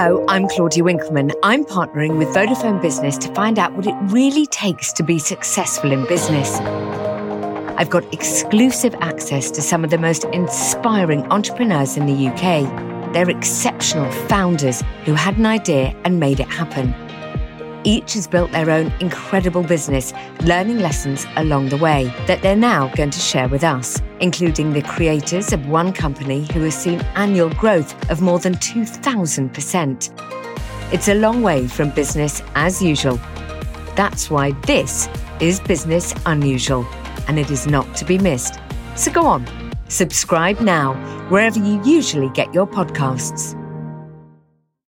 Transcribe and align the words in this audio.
Hello, 0.00 0.24
I'm 0.28 0.46
Claudia 0.46 0.84
Winkleman. 0.84 1.32
I'm 1.42 1.64
partnering 1.64 2.18
with 2.18 2.28
Vodafone 2.28 2.80
Business 2.80 3.18
to 3.18 3.34
find 3.34 3.58
out 3.58 3.72
what 3.72 3.84
it 3.84 3.96
really 4.12 4.46
takes 4.46 4.92
to 4.92 5.02
be 5.02 5.18
successful 5.18 5.90
in 5.90 6.06
business. 6.06 6.54
I've 7.76 7.90
got 7.90 8.04
exclusive 8.14 8.94
access 9.00 9.50
to 9.50 9.60
some 9.60 9.82
of 9.82 9.90
the 9.90 9.98
most 9.98 10.22
inspiring 10.26 11.26
entrepreneurs 11.32 11.96
in 11.96 12.06
the 12.06 12.28
UK. 12.28 13.12
They're 13.12 13.28
exceptional 13.28 14.08
founders 14.28 14.84
who 15.04 15.14
had 15.14 15.36
an 15.36 15.46
idea 15.46 15.96
and 16.04 16.20
made 16.20 16.38
it 16.38 16.46
happen. 16.46 16.94
Each 17.84 18.14
has 18.14 18.26
built 18.26 18.50
their 18.50 18.70
own 18.70 18.92
incredible 19.00 19.62
business, 19.62 20.12
learning 20.42 20.78
lessons 20.78 21.26
along 21.36 21.68
the 21.68 21.76
way 21.76 22.12
that 22.26 22.42
they're 22.42 22.56
now 22.56 22.92
going 22.94 23.10
to 23.10 23.20
share 23.20 23.48
with 23.48 23.62
us, 23.62 24.02
including 24.20 24.72
the 24.72 24.82
creators 24.82 25.52
of 25.52 25.68
one 25.68 25.92
company 25.92 26.46
who 26.52 26.62
has 26.62 26.76
seen 26.76 27.00
annual 27.14 27.50
growth 27.50 28.10
of 28.10 28.20
more 28.20 28.40
than 28.40 28.54
2,000%. 28.54 30.92
It's 30.92 31.08
a 31.08 31.14
long 31.14 31.42
way 31.42 31.68
from 31.68 31.90
business 31.90 32.42
as 32.54 32.82
usual. 32.82 33.20
That's 33.94 34.30
why 34.30 34.52
this 34.66 35.08
is 35.40 35.60
Business 35.60 36.14
Unusual, 36.26 36.84
and 37.28 37.38
it 37.38 37.50
is 37.50 37.66
not 37.66 37.94
to 37.96 38.04
be 38.04 38.18
missed. 38.18 38.58
So 38.96 39.12
go 39.12 39.24
on, 39.24 39.46
subscribe 39.88 40.60
now, 40.60 40.94
wherever 41.28 41.58
you 41.58 41.80
usually 41.84 42.30
get 42.30 42.52
your 42.52 42.66
podcasts. 42.66 43.54